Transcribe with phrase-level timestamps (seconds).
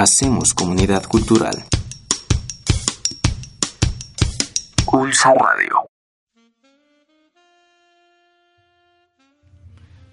[0.00, 1.62] Hacemos comunidad cultural.
[4.90, 5.90] Pulso Radio.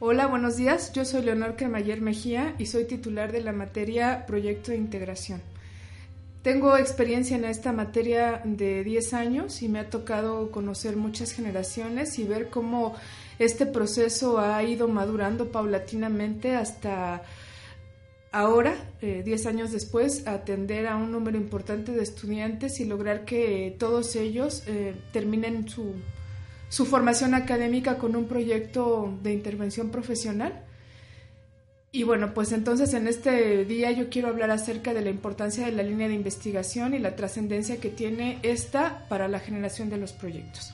[0.02, 0.92] Hola, buenos días.
[0.92, 5.42] Yo soy Leonor Cremayer Mejía y soy titular de la materia Proyecto de Integración.
[6.42, 12.20] Tengo experiencia en esta materia de 10 años y me ha tocado conocer muchas generaciones
[12.20, 12.94] y ver cómo
[13.40, 17.22] este proceso ha ido madurando paulatinamente hasta
[18.32, 23.76] ahora, 10 eh, años después, atender a un número importante de estudiantes y lograr que
[23.80, 25.94] todos ellos eh, terminen su,
[26.70, 30.63] su formación académica con un proyecto de intervención profesional
[31.91, 35.72] y bueno, pues entonces en este día yo quiero hablar acerca de la importancia de
[35.72, 40.12] la línea de investigación y la trascendencia que tiene esta para la generación de los
[40.12, 40.73] proyectos.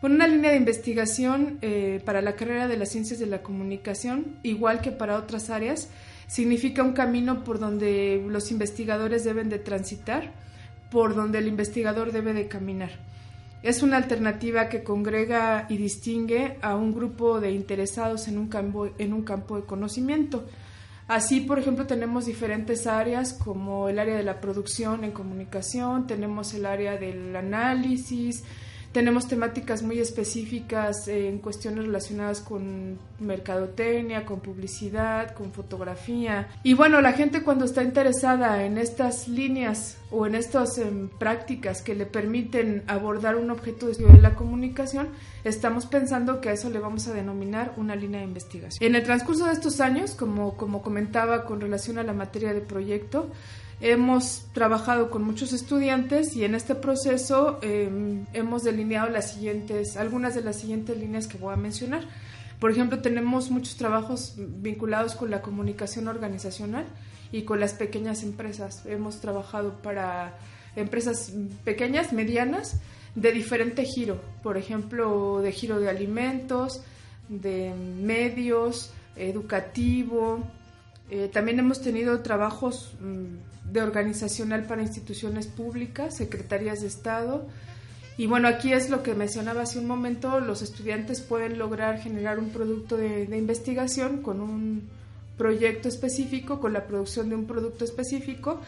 [0.00, 4.38] Bueno, una línea de investigación eh, para la carrera de las ciencias de la comunicación,
[4.42, 5.88] igual que para otras áreas,
[6.30, 10.32] significa un camino por donde los investigadores deben de transitar,
[10.88, 12.90] por donde el investigador debe de caminar.
[13.64, 18.90] Es una alternativa que congrega y distingue a un grupo de interesados en un campo,
[18.96, 20.46] en un campo de conocimiento.
[21.08, 26.54] Así, por ejemplo, tenemos diferentes áreas como el área de la producción en comunicación, tenemos
[26.54, 28.44] el área del análisis,
[28.92, 36.48] tenemos temáticas muy específicas en cuestiones relacionadas con mercadotecnia, con publicidad, con fotografía.
[36.64, 41.82] Y bueno, la gente cuando está interesada en estas líneas o en estas em, prácticas
[41.82, 45.10] que le permiten abordar un objeto de la comunicación,
[45.44, 48.84] estamos pensando que a eso le vamos a denominar una línea de investigación.
[48.84, 52.60] En el transcurso de estos años, como, como comentaba con relación a la materia de
[52.60, 53.30] proyecto,
[53.82, 60.34] Hemos trabajado con muchos estudiantes y en este proceso em, hemos delineado las siguientes, algunas
[60.34, 62.02] de las siguientes líneas que voy a mencionar.
[62.58, 66.84] Por ejemplo, tenemos muchos trabajos vinculados con la comunicación organizacional
[67.32, 68.84] y con las pequeñas empresas.
[68.84, 70.36] Hemos trabajado para
[70.76, 71.32] empresas
[71.64, 72.80] pequeñas, medianas,
[73.14, 74.20] de diferente giro.
[74.42, 76.82] Por ejemplo, de giro de alimentos,
[77.30, 80.40] de medios, educativo.
[81.08, 87.46] Eh, también hemos tenido trabajos mm, de organizacional para instituciones públicas, secretarías de Estado.
[88.16, 92.38] Y bueno, aquí es lo que mencionaba hace un momento, los estudiantes pueden lograr generar
[92.38, 94.82] un producto de, investigación con un
[95.38, 98.60] proyecto específico, con la producción de un producto específico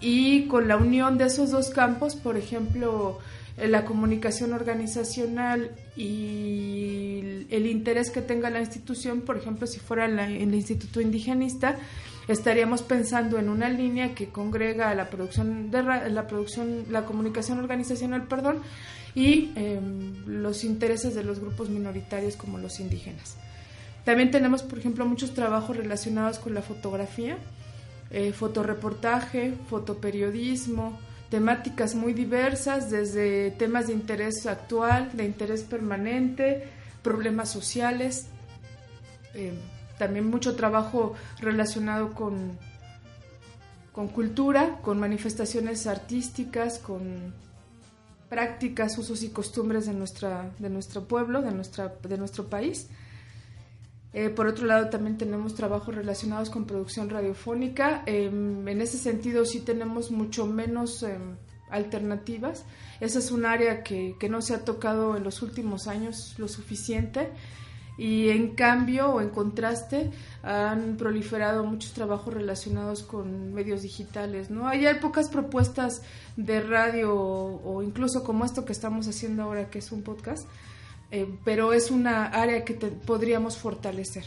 [0.00, 3.18] y con la unión de esos dos campos, por ejemplo,
[3.56, 10.18] la comunicación organizacional y el interés que tenga la institución, por ejemplo, si fuera en
[10.18, 11.78] el Instituto Indigenista,
[12.28, 18.28] estaríamos pensando en una línea que congrega la producción de la producción la comunicación organizacional
[18.28, 18.60] perdón
[19.14, 23.36] y em, los intereses de los grupos minoritarios como los indígenas.
[24.04, 27.38] También tenemos por ejemplo muchos trabajos relacionados con la fotografía
[28.10, 30.98] eh, fotoreportaje fotoperiodismo
[31.30, 36.64] temáticas muy diversas desde temas de interés actual de interés permanente
[37.02, 38.26] problemas sociales
[39.34, 39.54] em,
[39.98, 42.58] también mucho trabajo relacionado con,
[43.92, 47.34] con cultura, con manifestaciones artísticas, con
[48.28, 52.88] prácticas, usos y costumbres de, nuestra, de nuestro pueblo, de, nuestra, de nuestro país.
[54.12, 58.02] Eh, por otro lado, también tenemos trabajos relacionados con producción radiofónica.
[58.06, 61.36] Em, en ese sentido, sí tenemos mucho menos em,
[61.70, 62.64] alternativas.
[63.00, 66.48] Esa es un área que, que, no se ha tocado en los últimos años lo
[66.48, 67.30] suficiente
[67.98, 70.10] y en cambio o en contraste
[70.44, 74.68] han proliferado muchos trabajos relacionados con medios digitales, ¿no?
[74.68, 76.02] Hay, pocas propuestas
[76.36, 80.48] de radio o, incluso como esto que estamos haciendo ahora, que es un podcast,
[81.10, 84.24] eh, pero es una área que podríamos fortalecer.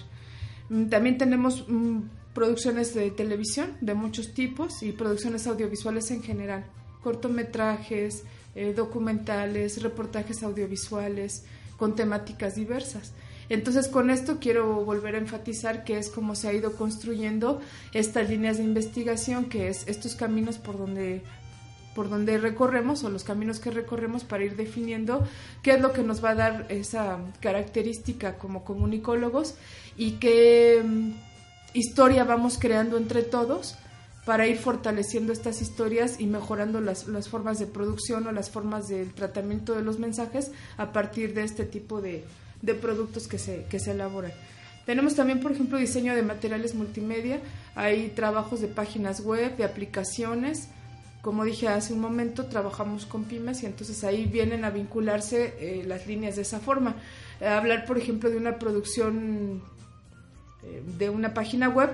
[0.70, 2.00] Mm, también tenemos mm,
[2.34, 6.66] producciones de televisión de muchos tipos y producciones audiovisuales en general,
[7.02, 8.24] cortometrajes,
[8.54, 11.46] eh, documentales, reportajes audiovisuales
[11.78, 13.14] con temáticas diversas.
[13.52, 17.60] Entonces con esto quiero volver a enfatizar que es como se ha ido construyendo
[17.94, 21.22] estas líneas de investigación, que es estos caminos por donde
[21.94, 25.28] por donde recorremos o los caminos que recorremos para ir definiendo
[25.64, 29.56] qué es lo que nos va a dar esa característica como comunicólogos
[29.98, 31.12] y qué mm,
[31.74, 33.76] historia vamos creando entre todos
[34.24, 38.88] para ir fortaleciendo estas historias y mejorando las, las, formas de producción o las formas
[38.88, 42.24] del tratamiento de los mensajes a partir de este tipo de,
[42.62, 44.32] de productos que se, que se elaboran.
[44.86, 47.40] Tenemos también, por ejemplo, diseño de materiales multimedia,
[47.76, 50.70] hay trabajos de páginas web, de aplicaciones.
[51.22, 55.84] Como dije hace un momento, trabajamos con pymes y entonces ahí vienen a vincularse eh,
[55.86, 56.96] las líneas de esa forma.
[57.40, 59.62] Eh, hablar, por ejemplo, de una producción
[60.64, 61.92] eh, de una página web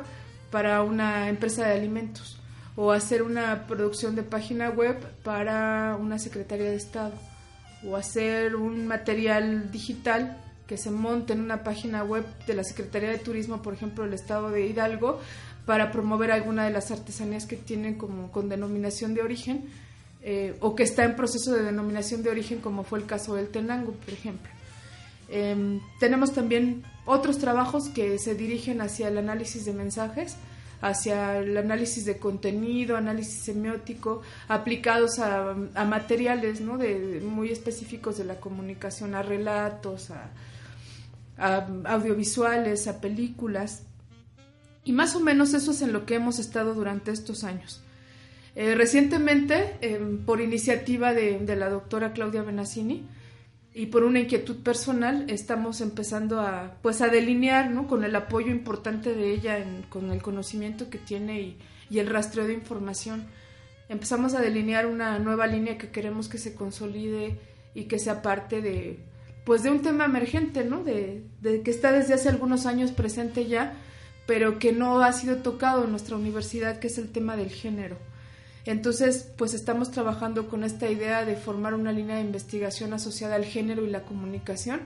[0.50, 2.40] para una empresa de alimentos
[2.78, 7.14] o hacer una producción de página web para una Secretaría de Estado
[7.86, 10.38] o hacer un material digital
[10.68, 14.14] que se monte en una página web de la Secretaría de Turismo, por ejemplo, del
[14.14, 15.20] Estado de Hidalgo,
[15.66, 19.66] para promover alguna de las artesanías que tienen como con denominación de origen
[20.22, 23.48] eh, o que está en proceso de denominación de origen, como fue el caso del
[23.50, 24.52] Tenango, por ejemplo.
[25.30, 30.36] Em, tenemos también otros trabajos que se dirigen hacia el análisis de mensajes,
[30.82, 35.54] hacia el análisis de contenido, análisis semiótico, aplicados a,
[35.86, 36.78] materiales ¿no?
[36.78, 40.30] de, muy específicos de la comunicación, a relatos, a,
[41.38, 43.84] audiovisuales, a películas.
[44.84, 47.84] Y más o menos eso es en lo que hemos estado durante estos años.
[48.56, 53.08] Eh, recientemente, em, por iniciativa de, de, la doctora Claudia Benassini,
[53.78, 57.88] y por una inquietud personal estamos empezando a pues a delinear ¿no?
[57.88, 61.58] con el apoyo importante de ella con el conocimiento que tiene y,
[61.92, 63.28] y, el rastreo de información
[63.88, 67.38] empezamos a delinear una nueva línea que queremos que se consolide
[67.76, 68.98] y que sea parte de
[69.48, 73.78] pues de un tema emergente no de, que está desde hace algunos años presente ya
[74.26, 77.96] pero que no ha sido tocado en nuestra universidad que es el tema del género.
[78.66, 83.46] Entonces, pues estamos trabajando con esta idea de formar una línea de investigación asociada al
[83.46, 84.82] género y la comunicación,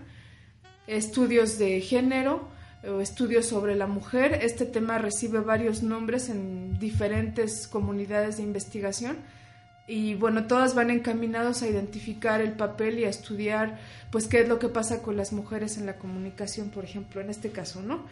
[0.86, 2.48] estudios de género,
[3.02, 4.42] estudios sobre la mujer.
[4.44, 9.18] Este tema recibe varios nombres en diferentes comunidades de investigación
[9.88, 13.80] y bueno, todas van encaminados a identificar el papel y a estudiar
[14.12, 17.30] pues qué es lo que pasa con las mujeres en la comunicación, por ejemplo, en
[17.30, 18.06] este caso, ¿no?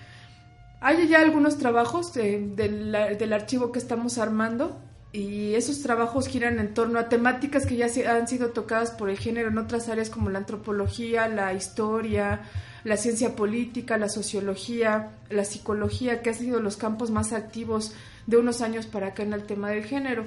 [0.81, 4.81] Hay ya algunos trabajos del, del archivo que estamos armando
[5.11, 9.17] y esos trabajos giran en torno a temáticas que ya han sido tocadas por el
[9.17, 12.41] género en otras áreas como la antropología, la historia,
[12.83, 17.93] la ciencia política, la sociología, la psicología, que han sido los campos más activos
[18.27, 20.25] de unos años para acá en el tema del género.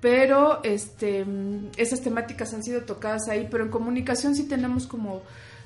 [0.00, 1.26] Pero este,
[1.76, 5.22] esas temáticas han sido tocadas ahí, pero en comunicación sí tenemos como,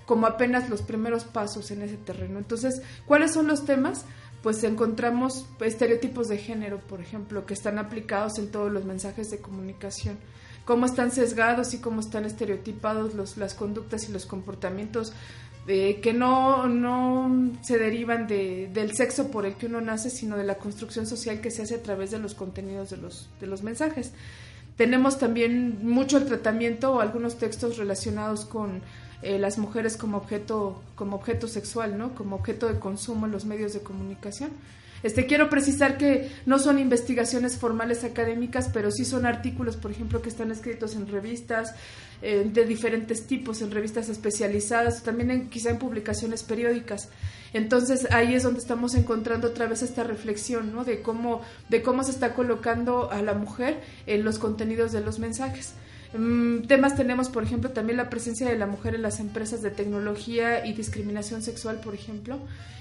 [0.06, 2.38] como apenas los primeros pasos en ese terreno.
[2.38, 4.06] Entonces, ¿cuáles son los temas?
[4.42, 9.38] pues encontramos estereotipos de género, por ejemplo, que están aplicados en todos los mensajes de
[9.38, 10.18] comunicación,
[10.64, 15.12] cómo están sesgados y cómo están estereotipados los, las conductas y los comportamientos
[15.68, 20.36] eh, que no, no se derivan de, del sexo por el que uno nace, sino
[20.36, 23.46] de la construcción social que se hace a través de los contenidos de los, de
[23.46, 24.12] los mensajes.
[24.76, 28.80] Tenemos también mucho el tratamiento o algunos textos relacionados con
[29.22, 32.14] eh, las mujeres como objeto, como objeto sexual, ¿no?
[32.14, 34.50] Como objeto de consumo en los medios de comunicación.
[35.02, 40.22] Este, quiero precisar que no son investigaciones formales académicas, pero sí son artículos, por ejemplo,
[40.22, 41.74] que están escritos en revistas
[42.22, 47.08] eh, de diferentes tipos, en revistas especializadas, también en, quizá en publicaciones periódicas.
[47.52, 50.84] Entonces ahí es donde estamos encontrando otra vez esta reflexión, ¿no?
[50.84, 55.18] De cómo, de cómo se está colocando a la mujer en los contenidos de los
[55.18, 55.74] mensajes.
[56.14, 59.70] Mm, temas tenemos, por ejemplo, también la presencia de la mujer en las empresas de
[59.70, 62.38] tecnología y discriminación sexual, por ejemplo.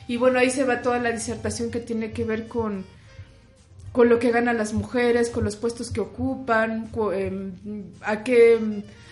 [0.07, 2.83] Y bueno, ahí se va toda la disertación que tiene que ver con,
[3.91, 7.53] con lo que ganan las mujeres, con los puestos que ocupan, em,
[8.01, 8.59] a qué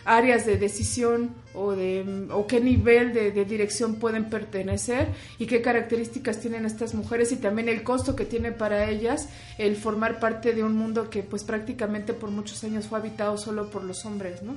[0.09, 6.39] áreas de decisión o, de, o qué nivel de, dirección pueden pertenecer y qué características
[6.39, 9.29] tienen estas mujeres y también el costo que tiene para ellas
[9.59, 13.69] el formar parte de un mundo que pues prácticamente por muchos años fue habitado solo
[13.69, 14.55] por los hombres, ¿no?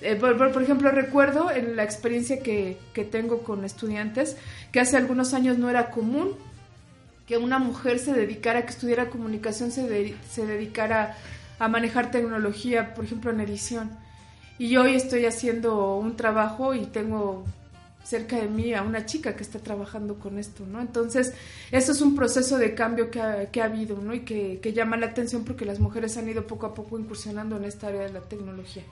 [0.00, 4.36] Eh, por, ejemplo, recuerdo en la experiencia que, que tengo con estudiantes
[4.72, 6.34] que hace algunos años no era común
[7.28, 11.16] que una mujer se dedicara, que estudiara comunicación, se, se dedicara
[11.60, 14.01] a manejar tecnología, por ejemplo, en edición.
[14.62, 17.42] Y hoy estoy haciendo un trabajo y tengo
[18.04, 20.80] cerca de mí a una chica que está trabajando con esto, ¿no?
[20.80, 21.34] Entonces,
[21.72, 24.14] eso es un proceso de cambio que ha, que ha habido, ¿no?
[24.14, 27.56] Y que, que, llama la atención porque las mujeres han ido poco a poco incursionando
[27.56, 28.84] en esta área de la tecnología.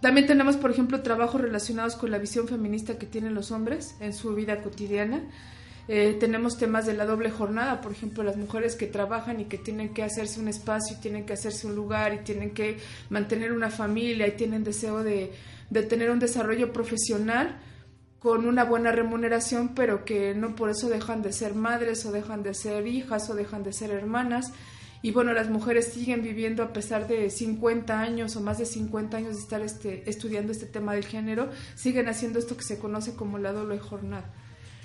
[0.00, 4.14] También tenemos, por ejemplo, trabajos relacionados con la visión feminista que tienen los hombres en
[4.14, 5.20] su vida cotidiana.
[5.92, 9.58] Eh, tenemos temas de la doble jornada, por ejemplo, las mujeres que trabajan y que
[9.58, 12.78] tienen que hacerse un espacio, y tienen que hacerse un lugar y tienen que
[13.08, 15.32] mantener una familia y tienen deseo de,
[15.68, 17.58] de tener un desarrollo profesional
[18.20, 22.44] con una buena remuneración, pero que no por eso dejan de ser madres o dejan
[22.44, 24.52] de ser hijas o dejan de ser hermanas.
[25.02, 29.16] Y bueno, las mujeres siguen viviendo a pesar de 50 años o más de 50
[29.16, 33.16] años de estar este, estudiando este tema del género, siguen haciendo esto que se conoce
[33.16, 34.30] como la doble jornada.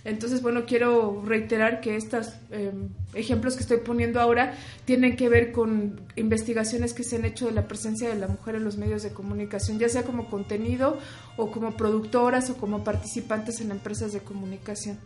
[0.05, 4.53] Entonces, bueno, quiero reiterar que estos em, ejemplos que estoy poniendo ahora
[4.85, 8.53] tienen que ver con investigaciones que se han hecho de la presencia de la mujer
[8.53, 10.99] en los medios de comunicación, ya sea como contenido
[11.37, 14.99] o como productoras o como participantes en empresas de comunicación.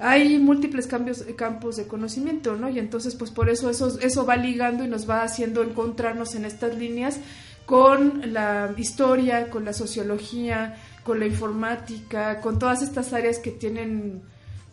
[0.00, 2.68] hay múltiples cambios, campos de conocimiento, ¿no?
[2.68, 6.44] Y entonces, pues por eso, eso eso va ligando y nos va haciendo encontrarnos en
[6.44, 7.20] estas líneas
[7.68, 14.22] con la historia, con la sociología, con la informática, con todas estas áreas que tienen,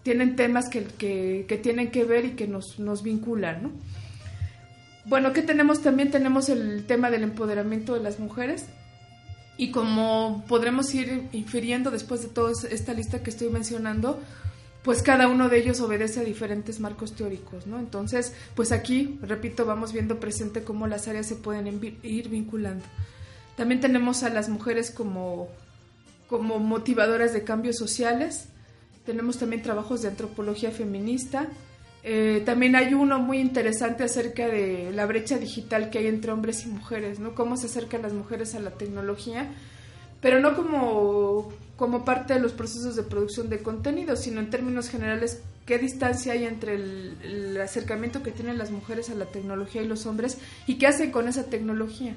[0.02, 0.86] tienen temas que,
[1.46, 3.72] que, tienen que ver y que nos, nos vinculan, ¿no?
[5.04, 5.82] Bueno, ¿qué tenemos?
[5.82, 8.68] También tenemos el tema del empoderamiento de las mujeres.
[9.58, 14.22] Y como podremos ir infiriendo después de toda esta lista que estoy mencionando,
[14.86, 17.80] pues cada uno de ellos obedece a diferentes marcos teóricos, ¿no?
[17.80, 21.68] Entonces, pues aquí, repito, vamos viendo presente cómo las áreas se pueden
[22.04, 22.86] ir vinculando.
[23.58, 25.50] También tenemos a las mujeres como,
[26.30, 28.50] como motivadoras de cambios sociales,
[29.08, 31.48] tenemos también trabajos de antropología feminista,
[32.04, 36.64] eh, también hay uno muy interesante acerca de la brecha digital que hay entre hombres
[36.64, 37.34] y mujeres, ¿no?
[37.34, 39.50] Cómo se acercan las mujeres a la tecnología,
[40.22, 44.90] pero no como, como parte de los procesos de producción de contenido, sino en términos
[44.90, 49.88] generales, qué distancia hay entre el, acercamiento que tienen las mujeres a la tecnología y
[49.88, 52.16] los hombres y qué hacen con esa tecnología.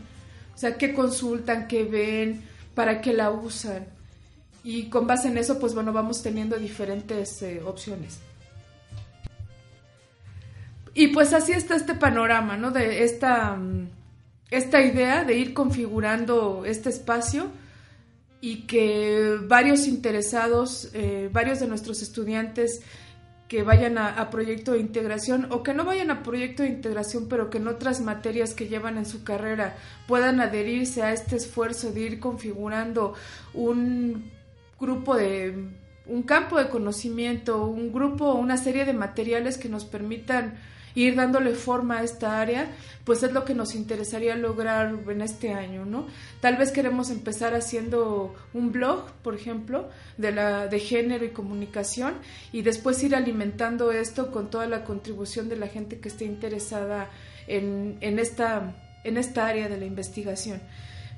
[0.55, 2.43] O sea, qué consultan, qué ven,
[2.75, 3.87] para qué la usan.
[4.65, 8.19] Y con base en eso, pues bueno, vamos teniendo diferentes eh, opciones.
[10.95, 12.73] Y pues así está este panorama, ¿no?
[12.73, 13.89] De esta, mm,
[14.51, 17.51] esta idea de ir configurando este espacio
[18.41, 22.83] y que varios interesados, eh, varios de nuestros estudiantes
[23.49, 27.49] que vayan a, proyecto de integración o que no vayan a proyecto de integración, pero
[27.49, 29.77] que en otras materias que llevan en su carrera
[30.07, 33.15] puedan adherirse a este esfuerzo de ir configurando
[33.55, 34.31] un
[34.79, 35.67] grupo de
[36.05, 40.59] un campo de conocimiento, un grupo, una serie de materiales que nos permitan
[40.95, 42.69] ir dándole forma a esta área,
[43.05, 46.07] pues es lo que nos interesaría lograr en este año, ¿no?
[46.41, 52.15] Tal vez queremos empezar haciendo un blog, por ejemplo, de la de género y comunicación
[52.53, 57.09] y después ir alimentando esto con toda la contribución de la gente que esté interesada
[57.47, 60.61] en, en esta en esta área de la investigación.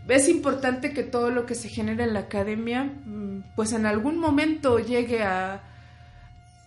[0.09, 4.19] Es importante que todo lo que se genera en la academia, mm, pues en algún
[4.19, 5.62] momento llegue a,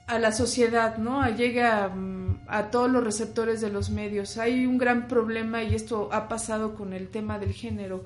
[0.08, 1.28] a la sociedad, ¿no?
[1.30, 1.90] Llegue a,
[2.48, 4.38] a, todos los receptores de los medios.
[4.38, 8.04] Hay un gran problema y esto ha pasado con el tema del género.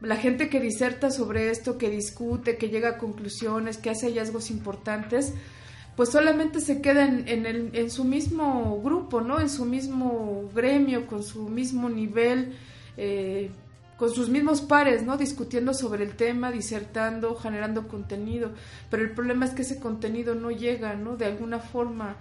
[0.00, 4.50] La gente que diserta sobre esto, que discute, que llega a conclusiones, que hace hallazgos
[4.50, 5.32] importantes,
[5.96, 9.40] pues solamente se queda en, el, en su mismo grupo, ¿no?
[9.40, 12.56] En su mismo gremio, con su mismo nivel
[12.96, 13.50] eh,
[14.02, 15.16] con sus mismos pares, ¿no?
[15.16, 18.50] Discutiendo sobre el tema, disertando, generando contenido,
[18.90, 21.16] pero el problema es que ese contenido no llega, ¿no?
[21.16, 22.16] De alguna forma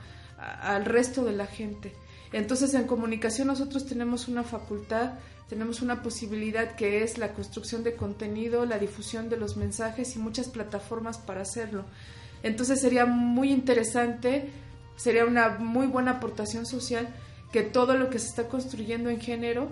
[0.62, 1.94] al resto de la gente.
[2.34, 5.14] Entonces, en comunicación nosotros tenemos una facultad,
[5.50, 10.20] tenemos una posibilidad que es la construcción de contenido, la difusión de los mensajes y
[10.20, 11.84] muchas plataformas para hacerlo.
[12.44, 14.50] Entonces, sería muy interesante,
[14.96, 17.10] sería una muy buena aportación social
[17.52, 19.70] que todo lo que se está construyendo en género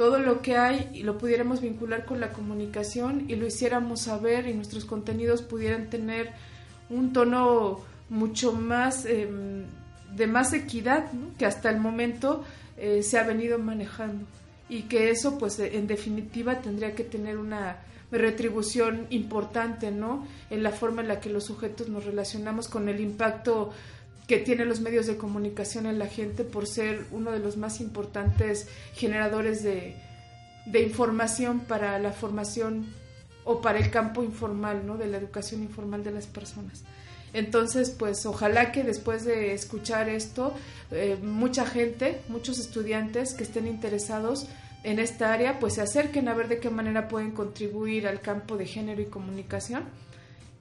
[0.00, 4.54] todo lo que hay lo pudiéramos vincular con la comunicación y lo hiciéramos saber y
[4.54, 6.30] nuestros contenidos pudieran tener
[6.88, 9.66] un tono mucho más em,
[10.16, 11.06] de más equidad
[11.38, 12.44] que hasta el momento
[12.76, 14.26] eh, se ha venido manejando
[14.68, 17.78] y que eso pues en definitiva tendría que tener una
[18.12, 23.00] retribución importante no en la forma en la que los sujetos nos relacionamos con el
[23.00, 23.72] impacto
[24.30, 27.80] que tienen los medios de comunicación en la gente por ser uno de los más
[27.80, 29.96] importantes generadores de,
[30.72, 32.86] información para la formación
[33.42, 34.96] o para el campo informal, ¿no?
[34.96, 36.84] De la educación informal de las personas.
[37.32, 40.54] Entonces, pues ojalá que después de escuchar esto,
[40.90, 44.46] eh, mucha gente, muchos estudiantes que estén interesados
[44.82, 48.56] en esta área, pues se acerquen a ver de qué manera pueden contribuir al campo
[48.56, 49.84] de género y comunicación.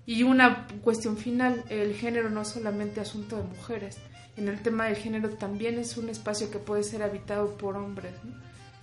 [0.05, 3.97] Y una cuestión final, el género no es solamente asunto de mujeres,
[4.39, 8.13] en el tema del género también es un espacio que puede ser habitado por hombres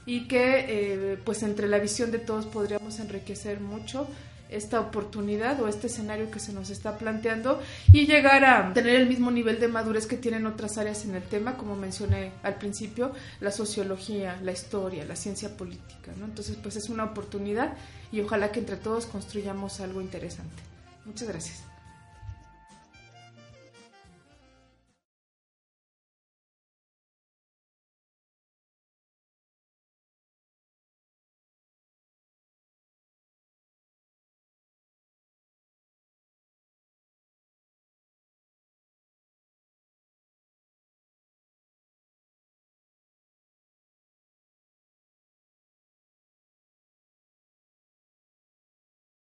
[0.04, 4.06] y que eh, pues entre la visión de todos podríamos enriquecer mucho
[4.48, 7.60] esta oportunidad o este escenario que se nos está planteando
[7.92, 11.22] y llegar a tener el mismo nivel de madurez que tienen otras áreas en el
[11.22, 16.12] tema, como mencioné al principio, la sociología, la historia, la ciencia política.
[16.16, 16.24] ¿no?
[16.24, 17.74] Entonces, pues es una oportunidad
[18.12, 20.62] y ojalá que entre todos construyamos algo interesante.
[21.04, 21.75] Muchas gracias.